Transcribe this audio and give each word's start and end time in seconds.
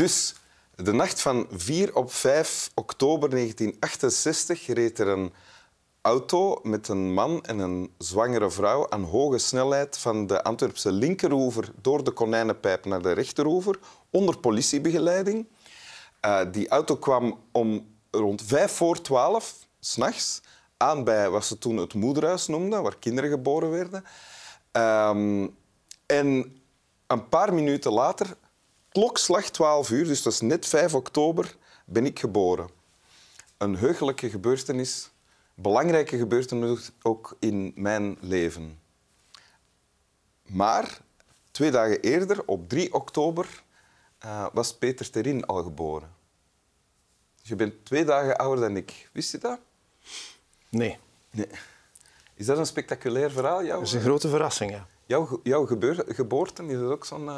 Dus 0.00 0.34
de 0.74 0.92
nacht 0.92 1.20
van 1.20 1.46
4 1.50 1.96
op 1.96 2.12
5 2.12 2.70
oktober 2.74 3.30
1968 3.30 4.66
reed 4.66 4.98
er 4.98 5.08
een 5.08 5.32
auto 6.00 6.60
met 6.62 6.88
een 6.88 7.12
man 7.12 7.42
en 7.42 7.58
een 7.58 7.94
zwangere 7.98 8.50
vrouw 8.50 8.90
aan 8.90 9.02
hoge 9.02 9.38
snelheid 9.38 9.98
van 9.98 10.26
de 10.26 10.42
Antwerpse 10.42 10.92
linkeroever 10.92 11.72
door 11.80 12.04
de 12.04 12.10
Konijnenpijp 12.10 12.84
naar 12.84 13.02
de 13.02 13.12
rechteroever, 13.12 13.78
onder 14.10 14.38
politiebegeleiding. 14.38 15.46
Uh, 16.26 16.40
die 16.52 16.68
auto 16.68 16.96
kwam 16.96 17.40
om 17.52 17.94
rond 18.10 18.42
5 18.42 18.72
voor 18.72 19.00
12 19.00 19.54
s'nachts 19.80 20.42
aan 20.76 21.04
bij 21.04 21.30
wat 21.30 21.44
ze 21.44 21.58
toen 21.58 21.76
het 21.76 21.94
moederhuis 21.94 22.46
noemden, 22.46 22.82
waar 22.82 22.98
kinderen 22.98 23.30
geboren 23.30 23.70
werden. 23.70 24.04
Um, 24.72 25.56
en 26.06 26.60
een 27.06 27.28
paar 27.28 27.54
minuten 27.54 27.92
later, 27.92 28.36
klokslag 28.92 29.50
12 29.50 29.90
uur, 29.90 30.04
dus 30.04 30.22
dat 30.22 30.32
is 30.32 30.40
net 30.40 30.66
5 30.66 30.94
oktober, 30.94 31.56
ben 31.84 32.06
ik 32.06 32.18
geboren. 32.18 32.68
Een 33.58 33.76
heugelijke 33.76 34.30
gebeurtenis, 34.30 35.10
belangrijke 35.54 36.16
gebeurtenis 36.16 36.90
ook 37.02 37.36
in 37.38 37.72
mijn 37.74 38.16
leven. 38.20 38.78
Maar 40.42 41.00
twee 41.50 41.70
dagen 41.70 42.00
eerder, 42.00 42.42
op 42.46 42.68
3 42.68 42.94
oktober, 42.94 43.62
uh, 44.24 44.46
was 44.52 44.74
Peter 44.74 45.10
Terin 45.10 45.46
al 45.46 45.62
geboren. 45.62 46.14
Dus 47.40 47.48
je 47.48 47.56
bent 47.56 47.84
twee 47.84 48.04
dagen 48.04 48.36
ouder 48.36 48.68
dan 48.68 48.76
ik. 48.76 49.08
Wist 49.12 49.30
je 49.30 49.38
dat? 49.38 49.58
Nee. 50.68 50.98
nee. 51.30 51.48
Is 52.34 52.46
dat 52.46 52.58
een 52.58 52.66
spectaculair 52.66 53.30
verhaal? 53.30 53.64
Jouw... 53.64 53.78
Dat 53.78 53.86
is 53.86 53.92
een 53.92 54.00
grote 54.00 54.28
verrassing, 54.28 54.70
ja. 54.70 54.86
Jouw, 55.06 55.40
jouw 55.42 55.66
geboorte, 55.66 56.64
is 56.66 56.78
dat 56.78 56.90
ook 56.90 57.04
zo'n... 57.04 57.24
Uh... 57.24 57.36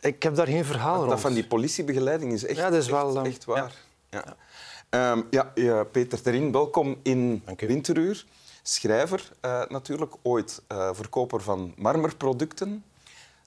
Ik 0.00 0.22
heb 0.22 0.34
daar 0.34 0.46
geen 0.46 0.64
verhaal 0.64 0.92
dat 0.92 0.98
rond. 1.00 1.10
Dat 1.10 1.20
van 1.20 1.32
die 1.32 1.46
politiebegeleiding 1.46 2.32
is 2.32 2.44
echt, 2.44 2.56
ja, 2.56 2.70
dat 2.70 2.82
is 2.82 2.88
wel, 2.88 3.16
echt, 3.16 3.26
echt 3.26 3.44
waar. 3.44 3.74
Ja. 4.10 4.36
Ja. 4.90 5.12
Um, 5.12 5.26
ja, 5.30 5.52
ja, 5.54 5.84
Peter 5.84 6.22
Terin, 6.22 6.52
welkom 6.52 7.00
in 7.02 7.42
Winteruur. 7.56 8.24
Schrijver 8.62 9.32
uh, 9.44 9.64
natuurlijk, 9.66 10.14
ooit 10.22 10.62
uh, 10.72 10.90
verkoper 10.92 11.40
van 11.40 11.74
marmerproducten. 11.76 12.84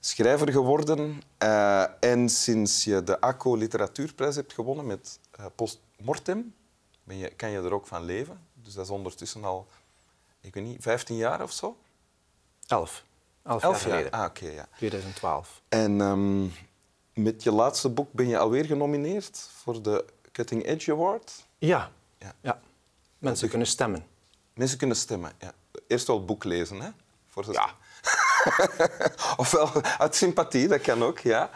Schrijver 0.00 0.52
geworden. 0.52 1.22
Uh, 1.42 1.84
en 2.00 2.28
sinds 2.28 2.84
je 2.84 3.04
de 3.04 3.20
ACO 3.20 3.56
Literatuurprijs 3.56 4.36
hebt 4.36 4.52
gewonnen 4.52 4.86
met 4.86 5.18
Postmortem, 5.54 6.54
ben 7.04 7.16
je, 7.16 7.28
kan 7.28 7.50
je 7.50 7.58
er 7.58 7.74
ook 7.74 7.86
van 7.86 8.04
leven. 8.04 8.40
Dus 8.54 8.74
dat 8.74 8.84
is 8.84 8.90
ondertussen 8.90 9.44
al, 9.44 9.66
ik 10.40 10.54
weet 10.54 10.64
niet, 10.64 10.82
15 10.82 11.16
jaar 11.16 11.42
of 11.42 11.52
zo? 11.52 11.76
Elf. 12.66 13.04
Elf, 13.44 13.62
Elf 13.62 13.84
jaar, 13.84 13.90
geleden. 13.90 14.10
Ah, 14.10 14.24
oké, 14.24 14.42
okay, 14.42 14.54
ja. 14.54 14.68
2012. 14.76 15.62
En 15.68 16.00
um, 16.00 16.52
met 17.14 17.42
je 17.42 17.52
laatste 17.52 17.88
boek 17.88 18.12
ben 18.12 18.28
je 18.28 18.38
alweer 18.38 18.64
genomineerd 18.64 19.48
voor 19.62 19.82
de 19.82 20.04
Cutting 20.32 20.66
Edge 20.66 20.92
Award? 20.92 21.44
Ja. 21.58 21.90
ja. 22.18 22.32
ja. 22.40 22.60
Mensen 23.18 23.48
kunnen 23.48 23.66
stemmen. 23.66 24.06
Mensen 24.54 24.78
kunnen 24.78 24.96
stemmen, 24.96 25.32
ja. 25.38 25.52
Eerst 25.86 26.06
wel 26.06 26.16
het 26.16 26.26
boek 26.26 26.44
lezen, 26.44 26.80
hè? 26.80 26.88
Voor 27.28 27.44
de... 27.44 27.52
Ja. 27.52 27.70
Ofwel 29.36 29.82
uit 29.98 30.14
sympathie, 30.14 30.68
dat 30.68 30.80
kan 30.80 31.02
ook, 31.02 31.18
ja. 31.18 31.50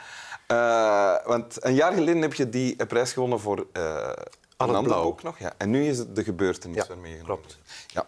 Uh, 0.49 1.27
want 1.27 1.65
een 1.65 1.75
jaar 1.75 1.93
geleden 1.93 2.23
heb 2.23 2.35
je 2.35 2.49
die 2.49 2.87
prijs 2.87 3.13
gewonnen 3.13 3.41
voor 3.41 3.67
uh, 3.73 4.13
een 4.57 4.75
ander 4.75 5.03
boek 5.03 5.23
nog. 5.23 5.39
Ja. 5.39 5.53
En 5.57 5.71
nu 5.71 5.89
is 5.89 5.99
het 5.99 6.17
de 6.17 6.25
gebeurtenis 6.25 6.77
ja, 6.77 6.87
waarmee 6.87 7.17
je 7.17 7.23
klopt. 7.23 7.59
Ja, 7.87 8.07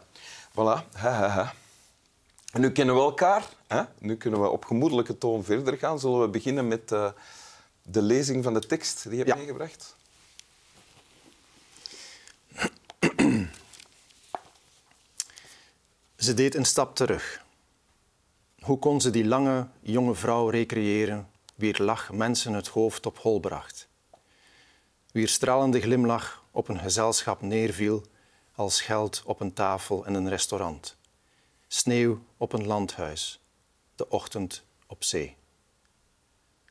voilà. 0.51 0.87
Ha, 0.93 1.11
ha, 1.11 1.29
ha. 1.29 1.53
En 2.59 2.65
nu 2.65 2.71
kennen 2.71 2.95
we 2.95 3.01
elkaar. 3.01 3.49
Hè? 3.67 3.83
Nu 3.99 4.17
kunnen 4.17 4.41
we 4.41 4.49
op 4.49 4.65
gemoedelijke 4.65 5.19
toon 5.19 5.45
verder 5.45 5.79
gaan. 5.79 5.99
Zullen 5.99 6.21
we 6.21 6.29
beginnen 6.29 6.69
met 6.69 6.93
uh, 6.93 7.11
de 7.83 8.03
lezing 8.03 8.45
van 8.45 8.55
de 8.55 8.67
tekst 8.67 9.03
die 9.03 9.13
je 9.13 9.17
hebt 9.17 9.29
ja. 9.29 9.37
meegebracht? 9.37 9.97
Ze 16.17 16.35
deed 16.35 16.55
een 16.55 16.65
stap 16.65 16.97
terug. 16.97 17.45
Hoe 18.61 18.79
kon 18.79 19.01
ze 19.01 19.11
die 19.11 19.27
lange, 19.27 19.67
jonge 19.81 20.15
vrouw 20.15 20.49
recreëren, 20.49 21.29
wier 21.55 21.77
lach 21.83 22.13
mensen 22.13 22.53
het 22.53 22.69
hoofd 22.69 23.07
op 23.07 23.19
hol 23.19 23.41
bracht? 23.41 23.89
Wier 25.13 25.29
stralende 25.29 25.81
glimlach 25.81 26.45
op 26.51 26.69
een 26.69 26.79
gezelschap 26.79 27.43
neerviel 27.43 28.05
als 28.55 28.81
geld 28.81 29.23
op 29.25 29.41
een 29.41 29.53
tafel 29.53 30.07
in 30.07 30.15
een 30.15 30.29
restaurant. 30.29 30.98
Sneeuw 31.71 32.25
op 32.37 32.53
een 32.53 32.67
landhuis, 32.67 33.41
de 33.95 34.09
ochtend 34.09 34.65
op 34.87 35.05
zee. 35.05 35.37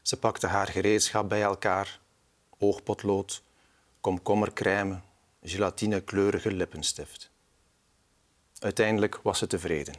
Ze 0.01 0.19
pakte 0.19 0.47
haar 0.47 0.67
gereedschap 0.67 1.29
bij 1.29 1.41
elkaar, 1.41 1.99
oogpotlood, 2.57 3.43
komkommercrème, 4.01 5.01
gelatinekleurige 5.41 6.51
lippenstift. 6.51 7.31
Uiteindelijk 8.59 9.19
was 9.23 9.37
ze 9.37 9.47
tevreden. 9.47 9.95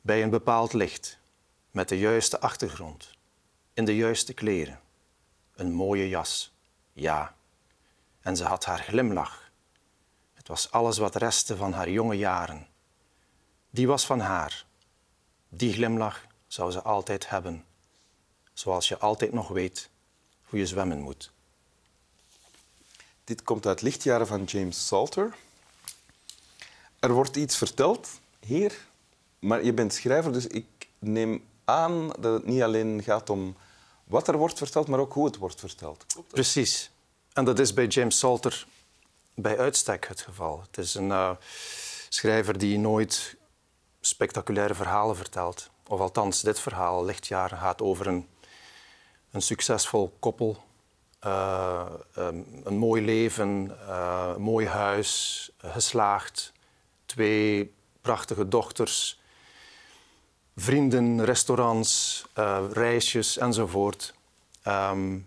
Bij 0.00 0.22
een 0.22 0.30
bepaald 0.30 0.72
licht, 0.72 1.18
met 1.70 1.88
de 1.88 1.98
juiste 1.98 2.40
achtergrond, 2.40 3.10
in 3.72 3.84
de 3.84 3.96
juiste 3.96 4.34
kleren, 4.34 4.80
een 5.54 5.72
mooie 5.72 6.08
jas, 6.08 6.52
ja. 6.92 7.36
En 8.20 8.36
ze 8.36 8.44
had 8.44 8.64
haar 8.64 8.82
glimlach. 8.82 9.50
Het 10.32 10.48
was 10.48 10.70
alles 10.70 10.98
wat 10.98 11.16
restte 11.16 11.56
van 11.56 11.72
haar 11.72 11.90
jonge 11.90 12.16
jaren. 12.16 12.72
Die 13.74 13.86
was 13.86 14.06
van 14.06 14.20
haar. 14.20 14.64
Die 15.48 15.72
glimlach 15.72 16.26
zou 16.46 16.70
ze 16.70 16.82
altijd 16.82 17.28
hebben, 17.28 17.64
zoals 18.52 18.88
je 18.88 18.98
altijd 18.98 19.32
nog 19.32 19.48
weet 19.48 19.88
hoe 20.42 20.58
je 20.58 20.66
zwemmen 20.66 21.00
moet. 21.00 21.32
Dit 23.24 23.42
komt 23.42 23.66
uit 23.66 23.82
Lichtjaren 23.82 24.26
van 24.26 24.44
James 24.44 24.86
Salter. 24.86 25.34
Er 26.98 27.12
wordt 27.12 27.36
iets 27.36 27.56
verteld 27.56 28.08
hier, 28.40 28.86
maar 29.38 29.64
je 29.64 29.72
bent 29.72 29.94
schrijver, 29.94 30.32
dus 30.32 30.46
ik 30.46 30.66
neem 30.98 31.44
aan 31.64 32.08
dat 32.08 32.32
het 32.32 32.46
niet 32.46 32.62
alleen 32.62 33.02
gaat 33.02 33.30
om 33.30 33.56
wat 34.04 34.28
er 34.28 34.36
wordt 34.36 34.58
verteld, 34.58 34.88
maar 34.88 35.00
ook 35.00 35.12
hoe 35.12 35.26
het 35.26 35.36
wordt 35.36 35.60
verteld. 35.60 36.06
Precies. 36.28 36.90
En 37.32 37.44
dat 37.44 37.58
is 37.58 37.74
bij 37.74 37.86
James 37.86 38.18
Salter 38.18 38.66
bij 39.34 39.58
uitstek 39.58 40.08
het 40.08 40.20
geval. 40.20 40.60
Het 40.66 40.78
is 40.78 40.94
een 40.94 41.08
uh, 41.08 41.30
schrijver 42.08 42.58
die 42.58 42.78
nooit 42.78 43.36
spectaculaire 44.06 44.74
verhalen 44.74 45.16
vertelt. 45.16 45.70
Of 45.88 46.00
althans, 46.00 46.40
dit 46.40 46.60
verhaal, 46.60 47.04
Lichtjaren, 47.04 47.58
gaat 47.58 47.82
over 47.82 48.06
een, 48.06 48.28
een 49.30 49.42
succesvol 49.42 50.16
koppel. 50.18 50.64
Uh, 51.26 51.86
um, 52.18 52.46
een 52.64 52.76
mooi 52.76 53.04
leven, 53.04 53.76
een 53.88 54.42
mooi 54.42 54.66
huis, 54.66 55.50
geslaagd, 55.58 56.52
twee 57.06 57.74
prachtige 58.00 58.48
dochters, 58.48 59.20
vrienden, 60.56 61.24
restaurants, 61.24 62.24
uh, 62.38 62.64
reisjes 62.72 63.38
enzovoort. 63.38 64.14
Um, 64.66 65.26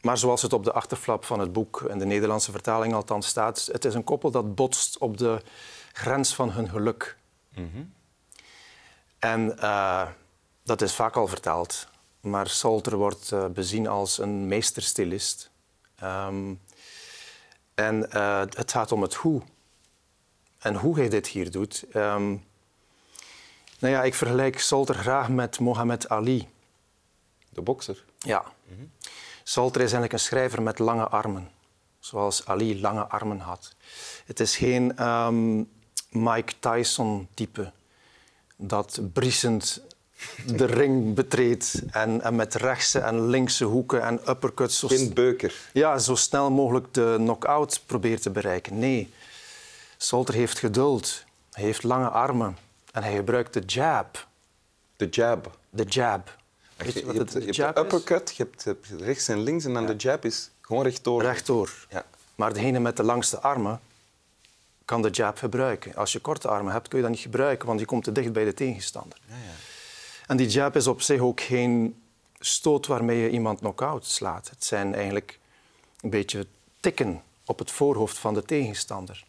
maar 0.00 0.18
zoals 0.18 0.42
het 0.42 0.52
op 0.52 0.64
de 0.64 0.72
achterflap 0.72 1.24
van 1.24 1.40
het 1.40 1.52
boek, 1.52 1.80
in 1.88 1.98
de 1.98 2.04
Nederlandse 2.04 2.50
vertaling 2.50 2.94
althans 2.94 3.26
staat, 3.26 3.68
het 3.72 3.84
is 3.84 3.94
een 3.94 4.04
koppel 4.04 4.30
dat 4.30 4.54
botst 4.54 4.98
op 4.98 5.16
de 5.16 5.42
grens 5.92 6.34
van 6.34 6.50
hun 6.50 6.68
geluk. 6.68 7.18
Mm 7.54 7.70
-hmm. 7.72 7.92
En 9.18 9.56
uh, 9.58 10.08
dat 10.62 10.82
is 10.82 10.94
vaak 10.94 11.16
al 11.16 11.26
verteld, 11.26 11.88
maar 12.20 12.48
Salter 12.48 12.96
wordt 12.96 13.30
uh, 13.30 13.46
bezien 13.46 13.86
als 13.88 14.18
een 14.18 14.48
meesterstilist. 14.48 15.50
Um, 16.02 16.60
en 17.74 18.08
uh, 18.14 18.38
het 18.38 18.72
gaat 18.72 18.92
om 18.92 19.02
het 19.02 19.14
hoe. 19.14 19.42
En 20.58 20.76
hoe 20.76 20.98
hij 20.98 21.08
dit 21.08 21.26
hier 21.26 21.50
doet. 21.50 21.84
Um, 21.94 22.44
nou 23.78 23.94
ja, 23.94 24.02
ik 24.02 24.14
vergelijk 24.14 24.58
Salter 24.60 24.94
graag 24.94 25.28
met 25.28 25.58
Mohammed 25.58 26.08
Ali. 26.08 26.48
De 27.48 27.62
bokser? 27.62 28.04
Ja. 28.18 28.44
Mm 28.66 28.76
-hmm. 28.76 28.90
Salter 29.42 29.80
is 29.80 29.92
eigenlijk 29.92 30.12
een 30.12 30.28
schrijver 30.28 30.62
met 30.62 30.78
lange 30.78 31.08
armen, 31.08 31.50
zoals 31.98 32.46
Ali 32.46 32.80
lange 32.80 33.06
armen 33.06 33.38
had. 33.38 33.74
Het 34.24 34.40
is 34.40 34.56
geen 34.56 35.06
um, 35.06 35.70
Mike 36.10 36.52
Tyson-type 36.60 37.72
dat 38.56 39.00
briesend 39.12 39.82
de 40.46 40.64
ring 40.80 41.14
betreedt 41.14 41.82
en, 41.90 42.22
en, 42.22 42.36
met 42.36 42.54
rechtse 42.54 42.98
en 42.98 43.28
linkse 43.28 43.64
hoeken 43.64 44.02
en 44.02 44.20
uppercuts... 44.28 44.78
Zo 44.78 44.88
geen 44.88 45.14
beuker. 45.14 45.54
Ja, 45.72 45.98
zo 45.98 46.14
snel 46.14 46.50
mogelijk 46.50 46.94
de 46.94 47.14
knock-out 47.16 47.82
probeert 47.86 48.22
te 48.22 48.30
bereiken. 48.30 48.78
Nee, 48.78 49.10
Salter 49.96 50.34
heeft 50.34 50.58
geduld, 50.58 51.24
hij 51.52 51.64
heeft 51.64 51.82
lange 51.82 52.08
armen 52.08 52.56
en 52.92 53.02
hij 53.02 53.14
gebruikt 53.14 53.52
de 53.52 53.62
jab. 53.66 54.28
De 54.96 55.06
jab? 55.10 55.58
De 55.70 55.84
jab. 55.84 56.38
Weet 56.76 56.92
je, 56.92 57.06
je, 57.06 57.12
hebt, 57.12 57.32
de, 57.32 57.52
je 57.52 57.62
hebt 57.62 57.74
de 57.74 57.80
uppercut, 57.82 58.36
je 58.36 58.48
hebt, 58.64 58.84
rechts 58.98 59.28
en 59.28 59.42
links 59.42 59.64
en 59.64 59.72
dan 59.72 59.82
ja. 59.82 59.88
de 59.88 59.96
jab 59.96 60.24
is 60.24 60.50
gewoon 60.60 60.82
rechtdoor. 60.82 61.22
Rechtdoor. 61.22 61.86
Ja. 61.88 62.04
Maar 62.34 62.52
degene 62.52 62.78
met 62.80 62.96
de 62.96 63.02
langste 63.02 63.40
armen 63.40 63.80
kan 64.90 65.02
de 65.02 65.10
jab 65.10 65.38
gebruiken. 65.38 65.94
Als 65.94 66.12
je 66.12 66.18
korte 66.18 66.48
armen 66.48 66.72
hebt, 66.72 66.88
kun 66.88 66.98
je 66.98 67.04
dat 67.04 67.12
niet 67.12 67.22
gebruiken, 67.22 67.66
want 67.66 67.80
je 67.80 67.86
komt 67.86 68.04
te 68.04 68.12
dicht 68.12 68.32
bij 68.32 68.44
de 68.44 68.54
tegenstander. 68.54 69.18
Ja, 69.26 69.34
ja. 69.34 69.54
En 70.26 70.36
die 70.36 70.46
jab 70.46 70.76
is 70.76 70.86
op 70.86 71.02
zich 71.02 71.20
ook 71.20 71.40
geen 71.40 72.02
stoot 72.40 72.86
waarmee 72.86 73.18
je 73.18 73.30
iemand 73.30 73.58
knock-out 73.58 74.06
slaat. 74.06 74.50
Het 74.50 74.64
zijn 74.64 74.94
eigenlijk 74.94 75.38
een 76.00 76.10
beetje 76.10 76.46
tikken 76.80 77.22
op 77.44 77.58
het 77.58 77.70
voorhoofd 77.70 78.18
van 78.18 78.34
de 78.34 78.42
tegenstander. 78.42 79.24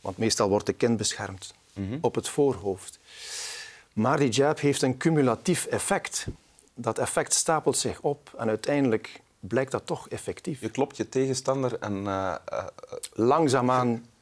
Want 0.00 0.18
meestal 0.18 0.48
wordt 0.48 0.66
de 0.66 0.72
kin 0.72 0.96
beschermd 0.96 1.54
op 2.00 2.14
het 2.14 2.28
voorhoofd. 2.28 2.98
Maar 3.92 4.18
die 4.18 4.28
jab 4.28 4.60
heeft 4.60 4.82
een 4.82 4.96
cumulatief 4.96 5.66
effect. 5.66 6.26
Dat 6.74 6.98
effect 6.98 7.32
stapelt 7.32 7.76
zich 7.76 8.00
op 8.00 8.34
en 8.38 8.48
uiteindelijk 8.48 9.20
blijkt 9.40 9.70
dat 9.70 9.86
toch 9.86 10.08
effectief. 10.08 10.60
Je 10.60 10.70
klopt 10.70 10.96
je 10.96 11.08
tegenstander 11.08 11.78
en 11.78 11.96
uh, 11.96 12.34
uh, 12.52 12.64
Langzaamaan... 13.12 14.12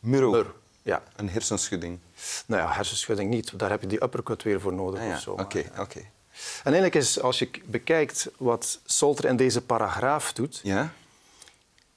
muro. 0.00 0.30
Mur. 0.30 0.54
Ja. 0.82 1.02
Een 1.16 1.28
hersenschudding. 1.28 1.98
Nou 2.46 2.62
ja, 2.62 2.72
hersenschudding 2.72 3.30
niet. 3.30 3.58
Daar 3.58 3.70
heb 3.70 3.80
je 3.80 3.86
die 3.86 4.02
uppercut 4.02 4.42
weer 4.42 4.60
voor 4.60 4.72
nodig. 4.72 5.00
Ah, 5.00 5.06
ja. 5.06 5.14
of 5.14 5.20
zo. 5.20 5.30
Oké, 5.32 5.64
oké. 5.78 5.98
En 5.98 6.72
eigenlijk 6.72 6.94
is, 6.94 7.20
als 7.20 7.38
je 7.38 7.50
bekijkt 7.64 8.30
wat 8.36 8.80
Solter 8.84 9.24
in 9.24 9.36
deze 9.36 9.60
paragraaf 9.62 10.32
doet, 10.32 10.60
Ja? 10.62 10.92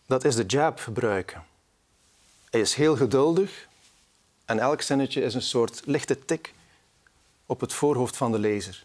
dat 0.05 0.23
is 0.23 0.35
de 0.35 0.43
jab 0.47 0.79
gebruiken. 0.79 1.43
Hij 2.49 2.59
is 2.61 2.73
heel 2.73 2.95
geduldig 2.95 3.67
en 4.45 4.59
elk 4.59 4.81
zinnetje 4.81 5.21
is 5.21 5.33
een 5.33 5.41
soort 5.41 5.81
lichte 5.85 6.25
tik 6.25 6.53
op 7.45 7.59
het 7.59 7.73
voorhoofd 7.73 8.17
van 8.17 8.31
de 8.31 8.39
lezer. 8.39 8.83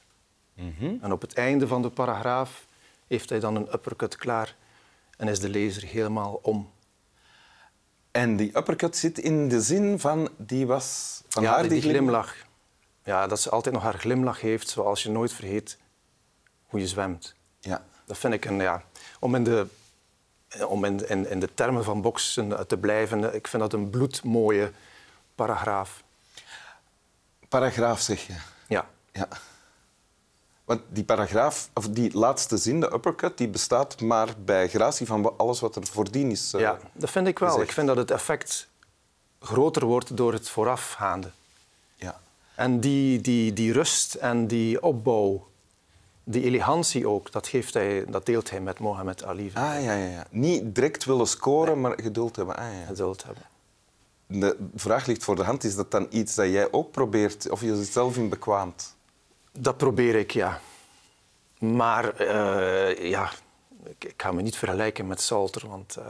Mhm. 0.54 0.94
En 1.00 1.12
op 1.12 1.20
het 1.20 1.34
einde 1.34 1.66
van 1.66 1.82
de 1.82 1.90
paragraaf 1.90 2.66
heeft 3.06 3.28
hij 3.28 3.40
dan 3.40 3.56
een 3.56 3.72
uppercut 3.72 4.16
klaar 4.16 4.54
en 5.16 5.28
is 5.28 5.40
de 5.40 5.48
lezer 5.48 5.82
helemaal 5.82 6.38
om. 6.42 6.70
En 8.10 8.36
die 8.36 8.56
uppercut 8.56 8.96
zit 8.96 9.18
in 9.18 9.48
de 9.48 9.62
zin 9.62 9.98
van 9.98 10.28
die 10.36 10.66
was 10.66 11.18
van 11.28 11.42
ja, 11.42 11.52
haar 11.52 11.68
die, 11.68 11.80
glimlach. 11.80 12.34
Ja, 13.04 13.26
dat 13.26 13.40
ze 13.40 13.50
altijd 13.50 13.74
nog 13.74 13.84
haar 13.84 13.98
glimlach 13.98 14.40
heeft, 14.40 14.68
zoals 14.68 15.02
je 15.02 15.10
nooit 15.10 15.32
vergeet 15.32 15.78
hoe 16.66 16.80
je 16.80 16.86
zwemt. 16.86 17.34
Ja. 17.60 17.84
Dat 18.04 18.18
vind 18.18 18.34
ik 18.34 18.44
een, 18.44 18.60
ja, 18.60 18.82
om 19.20 19.34
in 19.34 19.44
de, 19.44 19.66
om 20.66 20.84
in, 20.84 21.08
in, 21.08 21.30
in 21.30 21.40
de 21.40 21.54
termen 21.54 21.84
van 21.84 22.00
boksen 22.02 22.66
te 22.66 22.78
blijven, 22.78 23.34
ik 23.34 23.48
vind 23.48 23.62
dat 23.62 23.72
een 23.72 23.90
bloedmooie 23.90 24.72
paragraaf. 25.34 26.02
Paragraaf 27.48 28.00
zeg 28.00 28.26
je. 28.26 28.34
Ja. 28.68 28.88
Ja. 29.12 29.28
Want 30.68 30.80
die 30.88 31.04
paragraaf, 31.04 31.70
of 31.74 31.88
die 31.88 32.18
laatste 32.18 32.56
zin, 32.56 32.80
de 32.80 32.92
uppercut, 32.92 33.38
die 33.38 33.48
bestaat 33.48 34.00
maar 34.00 34.28
bij 34.44 34.68
gratie 34.68 35.06
van 35.06 35.36
alles 35.38 35.60
wat 35.60 35.76
er 35.76 35.86
voordien 35.86 36.30
is. 36.30 36.54
eh, 36.54 36.60
ja, 36.60 36.78
dat 36.92 37.10
vind 37.10 37.26
ik 37.26 37.38
wel. 37.38 37.48
gezegd. 37.48 37.68
Ik 37.68 37.74
vind 37.74 37.86
dat 37.86 37.96
het 37.96 38.10
effect 38.10 38.68
groter 39.40 39.84
wordt 39.84 40.16
door 40.16 40.32
het 40.32 40.48
voorafgaande. 40.48 41.30
ja. 41.96 42.20
En 42.54 42.80
die, 42.80 43.20
die, 43.20 43.52
die 43.52 43.72
rust 43.72 44.14
en 44.14 44.46
die 44.46 44.82
opbouw, 44.82 45.46
die 46.24 46.42
elegantie 46.44 47.08
ook, 47.08 47.32
dat, 47.32 47.46
geeft 47.46 47.74
hij, 47.74 48.04
dat 48.08 48.26
deelt 48.26 48.50
hij 48.50 48.60
met 48.60 48.78
Mohammed 48.78 49.24
Ali. 49.24 49.50
Ah, 49.54 49.62
ja, 49.62 49.94
ja, 49.94 49.94
ja. 50.06 50.26
Niet 50.30 50.74
direct 50.74 51.04
willen 51.04 51.26
scoren, 51.28 51.80
maar 51.80 51.98
geduld 52.02 52.36
hebben. 52.36 52.56
Ah, 52.56 52.64
ja. 52.80 52.86
Geduld 52.86 53.24
hebben. 53.24 53.42
De 54.26 54.56
vraag 54.74 55.06
ligt 55.06 55.24
voor 55.24 55.36
de 55.36 55.42
hand. 55.44 55.64
Is 55.64 55.74
dat 55.74 55.90
dan 55.90 56.06
iets 56.10 56.34
dat 56.34 56.46
jij 56.46 56.72
ook 56.72 56.90
probeert 56.90 57.50
of 57.50 57.60
je 57.60 57.66
jezelf 57.66 58.16
in 58.16 58.28
bekwaamt? 58.28 58.96
Dat 59.60 59.76
probeer 59.76 60.14
ik, 60.14 60.30
ja. 60.30 60.60
Maar 61.58 62.14
eh, 62.14 63.10
ja, 63.10 63.30
ik, 63.84 64.04
ik 64.04 64.22
ga 64.22 64.32
me 64.32 64.42
niet 64.42 64.56
vergelijken 64.56 65.06
met 65.06 65.20
Salter, 65.20 65.68
want 65.68 65.96
eh, 65.96 66.04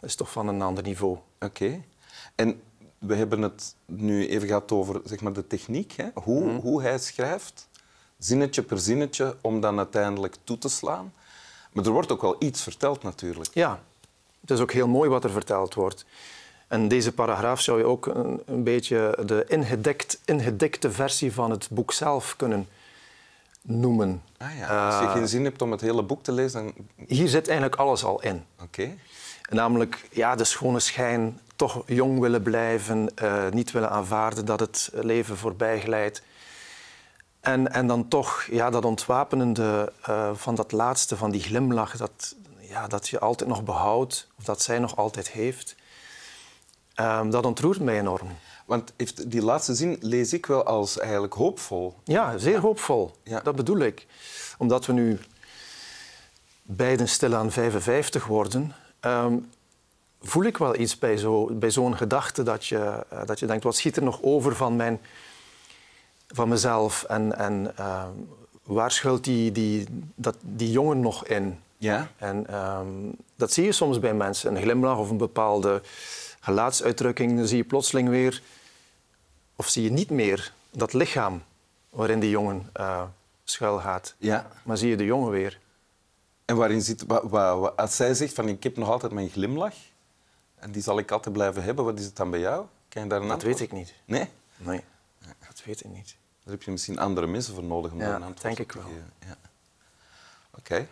dat 0.00 0.10
is 0.10 0.14
toch 0.14 0.32
van 0.32 0.48
een 0.48 0.62
ander 0.62 0.82
niveau. 0.82 1.18
Oké. 1.40 1.82
En 2.34 2.62
we 2.98 3.14
hebben 3.14 3.42
het 3.42 3.74
nu 3.84 4.28
even 4.28 4.46
gehad 4.46 4.72
over 4.72 5.00
zeg 5.04 5.20
maar, 5.20 5.32
de 5.32 5.46
techniek. 5.46 5.92
Hè? 5.92 6.08
Hoe, 6.14 6.50
hoe 6.50 6.82
hij 6.82 6.98
schrijft, 6.98 7.68
zinnetje 8.18 8.62
per 8.62 8.78
zinnetje, 8.78 9.36
om 9.40 9.60
dan 9.60 9.78
uiteindelijk 9.78 10.36
toe 10.44 10.58
te 10.58 10.68
slaan. 10.68 11.12
Maar 11.72 11.84
er 11.84 11.90
wordt 11.90 12.12
ook 12.12 12.22
wel 12.22 12.36
iets 12.38 12.62
verteld 12.62 13.02
natuurlijk. 13.02 13.54
Ja, 13.54 13.82
het 14.40 14.50
is 14.50 14.60
ook 14.60 14.72
heel 14.72 14.88
mooi 14.88 15.10
wat 15.10 15.24
er 15.24 15.30
verteld 15.30 15.74
wordt. 15.74 16.04
En 16.74 16.88
deze 16.88 17.12
paragraaf 17.12 17.60
zou 17.60 17.78
je 17.78 17.84
ook 17.84 18.06
een, 18.06 18.42
een 18.46 18.62
beetje 18.62 19.18
de 19.26 19.44
ingedekt, 19.48 20.20
ingedekte 20.24 20.90
versie 20.90 21.32
van 21.32 21.50
het 21.50 21.68
boek 21.70 21.92
zelf 21.92 22.36
kunnen 22.36 22.68
noemen. 23.62 24.22
Ah, 24.38 24.58
ja. 24.58 24.86
Als 24.86 24.98
je 24.98 25.04
Eh, 25.04 25.12
geen 25.12 25.28
zin 25.28 25.44
hebt 25.44 25.62
om 25.62 25.70
het 25.70 25.80
hele 25.80 26.02
boek 26.02 26.22
te 26.22 26.32
lezen, 26.32 26.64
dan... 26.64 26.74
Hier 27.06 27.28
zit 27.28 27.48
eigenlijk 27.48 27.80
alles 27.80 28.04
al 28.04 28.22
in. 28.22 28.44
Oké. 28.62 28.94
Namelijk 29.50 30.08
ja, 30.10 30.34
de 30.34 30.44
schone 30.44 30.80
schijn, 30.80 31.40
toch 31.56 31.82
jong 31.86 32.20
willen 32.20 32.42
blijven, 32.42 33.08
eh, 33.14 33.48
niet 33.50 33.70
willen 33.70 33.90
aanvaarden 33.90 34.44
dat 34.44 34.60
het 34.60 34.90
leven 34.92 35.36
voorbij 35.36 35.80
glijdt. 35.80 36.22
En, 37.40 37.72
en 37.72 37.86
dan 37.86 38.08
toch 38.08 38.46
ja, 38.50 38.70
dat 38.70 38.84
ontwapenende 38.84 39.92
eh, 40.02 40.30
van 40.34 40.54
dat 40.54 40.72
laatste, 40.72 41.16
van 41.16 41.30
die 41.30 41.42
glimlach, 41.42 41.96
dat, 41.96 42.34
ja, 42.58 42.86
dat 42.86 43.08
je 43.08 43.18
altijd 43.18 43.48
nog 43.48 43.64
behoudt, 43.64 44.28
of 44.38 44.44
dat 44.44 44.62
zij 44.62 44.78
nog 44.78 44.96
altijd 44.96 45.30
heeft. 45.30 45.74
Ehm, 46.94 47.30
dat 47.30 47.46
ontroert 47.46 47.80
mij 47.80 47.98
enorm. 47.98 48.28
Want 48.64 48.92
heeft 48.96 49.30
die 49.30 49.42
laatste 49.42 49.74
zin 49.74 49.96
lees 50.00 50.32
ik 50.32 50.46
wel 50.46 50.64
als 50.64 50.98
eigenlijk 50.98 51.32
hoopvol. 51.34 51.94
Ja, 52.04 52.38
zeer 52.38 52.58
hoopvol. 52.58 53.16
Ja. 53.22 53.40
Dat 53.40 53.56
bedoel 53.56 53.78
ik. 53.78 54.06
Omdat 54.58 54.86
we 54.86 54.92
nu 54.92 55.18
beiden 56.62 57.08
stilaan 57.08 57.52
55 57.52 58.26
worden, 58.26 58.74
ehm, 59.00 59.36
voel 60.22 60.44
ik 60.44 60.56
wel 60.56 60.76
iets 60.76 60.98
bij, 60.98 61.16
zo, 61.16 61.46
bij 61.46 61.70
zo'n 61.70 61.96
gedachte 61.96 62.42
dat 62.42 62.66
je, 62.66 63.04
eh, 63.08 63.26
dat 63.26 63.38
je 63.38 63.46
denkt, 63.46 63.64
wat 63.64 63.76
schiet 63.76 63.96
er 63.96 64.02
nog 64.02 64.22
over 64.22 64.56
van, 64.56 64.76
mijn, 64.76 65.00
van 66.28 66.48
mezelf 66.48 67.02
en, 67.02 67.38
en 67.38 67.76
ehm, 67.76 68.10
waar 68.62 68.90
schuilt 68.90 69.24
die, 69.24 69.52
die, 69.52 69.86
dat, 70.14 70.36
die 70.40 70.70
jongen 70.70 71.00
nog 71.00 71.26
in? 71.26 71.58
Ja? 71.76 72.08
En 72.16 72.46
dat 73.36 73.52
zie 73.52 73.64
je 73.64 73.72
soms 73.72 73.98
bij 73.98 74.14
mensen. 74.14 74.56
Een 74.56 74.62
glimlach 74.62 74.98
of 74.98 75.10
een 75.10 75.16
bepaalde 75.16 75.82
gelaatsuitdrukking, 76.44 77.36
dan 77.36 77.46
zie 77.46 77.56
je 77.56 77.64
plotseling 77.64 78.08
weer, 78.08 78.42
of 79.56 79.68
zie 79.68 79.82
je 79.82 79.90
niet 79.90 80.10
meer 80.10 80.52
dat 80.70 80.92
lichaam 80.92 81.42
waarin 81.90 82.20
die 82.20 82.30
jongen 82.30 82.70
eh 82.72 83.02
schuilgaat. 83.44 84.14
Ja. 84.18 84.50
Maar 84.62 84.76
zie 84.76 84.88
je 84.88 84.96
de 84.96 85.04
jongen 85.04 85.30
weer. 85.30 85.60
En 86.44 86.56
waarin 86.56 86.82
zit... 86.82 87.04
wa- 87.06 87.26
wa- 87.28 87.56
wa- 87.58 87.68
als 87.76 87.96
zij 87.96 88.14
zegt 88.14 88.34
van 88.34 88.48
ik 88.48 88.62
heb 88.62 88.76
nog 88.76 88.88
altijd 88.88 89.12
mijn 89.12 89.28
glimlach, 89.30 89.74
en 90.54 90.72
die 90.72 90.82
zal 90.82 90.98
ik 90.98 91.10
altijd 91.10 91.34
blijven 91.34 91.62
hebben, 91.62 91.84
wat 91.84 91.98
is 91.98 92.04
het 92.04 92.16
dan 92.16 92.30
bij 92.30 92.40
jou? 92.40 92.66
Kan 92.88 93.02
je 93.02 93.08
daar 93.08 93.18
een 93.20 93.24
Dat 93.24 93.32
antwoord- 93.34 93.58
weet 93.58 93.68
ik 93.68 93.74
niet. 93.74 93.94
Nee? 94.04 94.28
Nee, 94.56 94.80
dat 95.46 95.62
weet 95.64 95.84
ik 95.84 95.90
niet. 95.90 96.16
Daar 96.44 96.52
heb 96.52 96.62
je 96.62 96.70
misschien 96.70 96.98
andere 96.98 97.26
mensen 97.26 97.54
voor 97.54 97.64
nodig 97.64 97.92
om 97.92 97.98
Ja, 97.98 98.04
daar 98.06 98.14
een 98.16 98.22
antwoord 98.22 98.56
denk 98.56 98.58
ik 98.58 98.72
te 98.72 98.78
wel. 98.78 98.86
geven. 98.88 99.12
Ja. 99.26 99.36
Oké. 100.58 100.86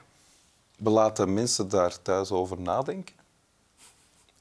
We 0.76 0.90
laten 0.90 1.34
mensen 1.34 1.68
daar 1.68 2.02
thuis 2.02 2.30
over 2.30 2.60
nadenken. 2.60 3.14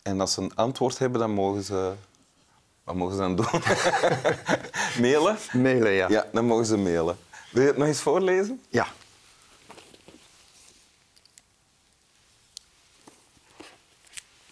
En 0.01 0.21
als 0.21 0.33
ze 0.33 0.41
een 0.41 0.55
antwoord 0.55 0.97
hebben, 0.97 1.19
dan 1.19 1.31
mogen 1.31 1.63
ze... 1.63 1.93
Wat 2.83 2.95
mogen 2.95 3.15
ze 3.15 3.21
dan 3.21 3.35
doen? 3.35 3.61
mailen? 5.03 5.37
Mailen, 5.53 5.91
ja. 5.91 6.09
Ja, 6.09 6.27
dan 6.31 6.45
mogen 6.45 6.65
ze 6.65 6.77
mailen. 6.77 7.17
Wil 7.51 7.61
je 7.61 7.67
het 7.67 7.77
nog 7.77 7.87
eens 7.87 8.01
voorlezen? 8.01 8.61
Ja. 8.69 8.87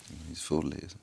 Nog 0.08 0.27
eens 0.29 0.44
voorlezen. 0.44 1.00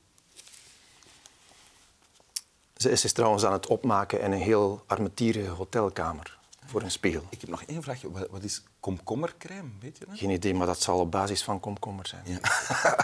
Ze 2.77 2.91
is 2.91 3.13
trouwens 3.13 3.45
aan 3.45 3.53
het 3.53 3.67
opmaken 3.67 4.21
in 4.21 4.33
een 4.33 4.41
heel 4.41 4.85
armetierige 4.87 5.51
hotelkamer 5.51 6.39
voor 6.67 6.83
een 6.83 6.91
spiegel. 6.91 7.23
Ik 7.31 7.41
heb 7.41 7.51
nog 7.51 7.63
één 7.63 7.83
vraagje. 7.83 8.11
Wat 8.31 8.43
is 8.43 8.63
komkommercrème? 8.81 9.71
Weet 9.81 9.99
je 9.99 10.05
dat? 10.05 10.19
Geen 10.19 10.31
idee, 10.31 10.55
maar 10.55 10.67
dat 10.67 10.83
zal 10.83 10.99
op 10.99 11.11
basis 11.11 11.43
van 11.45 11.61
komkommer 11.61 12.07
zijn. 12.07 12.23
Ja. 12.25 12.39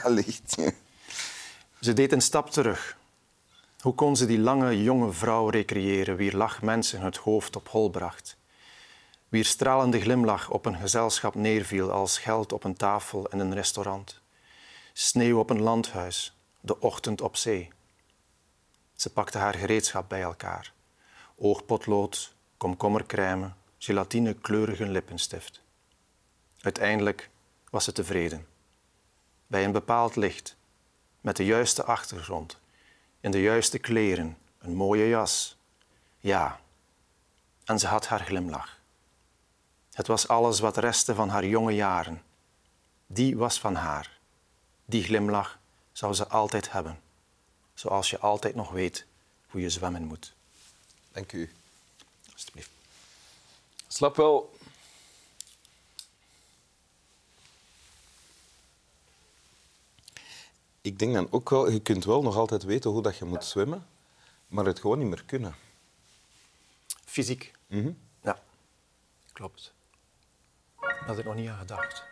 Ze 1.83 1.93
deed 1.93 2.13
een 2.13 2.21
stap 2.21 2.51
terug. 2.51 2.99
Hoe 3.81 3.95
kon 3.95 4.17
ze 4.17 4.27
die 4.27 4.39
lange, 4.39 4.83
jonge 4.83 5.13
vrouw 5.13 5.49
recreëren, 5.49 6.17
wier 6.17 6.37
lach 6.37 6.63
mensen 6.63 7.01
het 7.01 7.17
hoofd 7.17 7.57
op 7.57 7.69
hol 7.69 7.91
bracht? 7.91 8.37
Wier 9.29 9.45
stralende 9.45 10.01
glimlach 10.01 10.51
op 10.51 10.67
een 10.67 10.77
gezelschap 10.77 11.35
neerviel 11.35 11.91
als 11.91 12.19
geld 12.19 12.53
op 12.53 12.65
een 12.65 12.77
tafel 12.77 13.27
in 13.27 13.39
een 13.39 13.55
restaurant. 13.55 14.21
Sneeuw 14.93 15.39
op 15.39 15.51
een 15.51 15.63
landhuis, 15.63 16.37
de 16.61 16.81
ochtend 16.81 17.21
op 17.21 17.37
zee. 17.37 17.71
Ze 18.95 19.13
pakte 19.13 19.39
haar 19.39 19.55
gereedschap 19.55 20.09
bij 20.09 20.23
elkaar. 20.23 20.73
Oogpotlood, 21.37 22.35
komkommercrème, 22.57 23.53
gelatinekleurige 23.79 24.89
lippenstift. 24.89 25.63
Uiteindelijk 26.61 27.31
was 27.71 27.85
ze 27.85 27.93
tevreden. 27.93 28.47
Bij 29.47 29.65
een 29.65 29.73
bepaald 29.73 30.17
licht, 30.17 30.57
met 31.23 31.37
de 31.37 31.45
juiste 31.45 31.85
achtergrond, 31.85 32.59
in 33.21 33.31
de 33.31 33.41
juiste 33.41 33.79
kleren, 33.79 34.39
een 34.59 34.75
mooie 34.75 35.09
jas. 35.09 35.57
Ja, 36.19 36.61
en 37.65 37.79
ze 37.79 37.87
had 37.87 38.07
haar 38.07 38.21
glimlach. 38.21 38.81
Het 39.93 40.07
was 40.07 40.29
alles 40.29 40.61
wat 40.61 40.77
restte 40.77 41.15
van 41.15 41.29
haar 41.29 41.47
jonge 41.47 41.75
jaren. 41.75 42.23
Die 43.07 43.37
was 43.37 43.61
van 43.61 43.75
haar. 43.75 44.19
Die 44.85 45.03
glimlach 45.03 45.59
zou 45.93 46.15
ze 46.15 46.29
altijd 46.29 46.73
hebben. 46.73 47.01
Zoals 47.75 48.11
je 48.11 48.19
altijd 48.19 48.55
nog 48.55 48.71
weet 48.71 49.07
hoe 49.47 49.61
je 49.61 49.71
zwemmen 49.71 50.05
moet. 50.05 50.35
Dank 51.13 51.33
u. 51.33 51.53
Alsjeblieft. 52.33 52.71
Slap 53.89 54.17
wel. 54.17 54.59
Ik 60.83 60.99
denk 60.99 61.15
dan 61.15 61.29
ook 61.31 61.51
wel, 61.51 61.71
je 61.71 61.81
kunt 61.81 62.05
wel 62.05 62.23
nog 62.23 62.37
altijd 62.37 62.63
weten 62.63 62.91
hoe 62.91 63.03
dat 63.03 63.17
je 63.17 63.25
moet 63.25 63.45
zwemmen, 63.45 63.87
maar 64.47 64.65
het 64.65 64.81
gewoon 64.81 64.99
niet 64.99 65.09
meer 65.09 65.25
kunnen. 65.25 65.55
Fysiek. 67.05 67.53
Ja, 68.23 68.43
klopt. 69.33 69.75
Daar 70.81 71.05
had 71.07 71.19
ik 71.19 71.25
nog 71.25 71.35
niet 71.35 71.49
aan 71.49 71.59
gedacht. 71.59 72.05